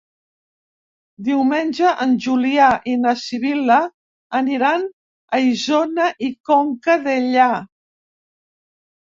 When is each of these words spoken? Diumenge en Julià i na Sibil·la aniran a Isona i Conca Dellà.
Diumenge 1.27 1.91
en 2.05 2.15
Julià 2.27 2.69
i 2.93 2.95
na 3.03 3.13
Sibil·la 3.25 3.77
aniran 4.41 4.89
a 5.39 5.43
Isona 5.51 6.09
i 6.29 6.31
Conca 6.51 6.97
Dellà. 7.07 7.51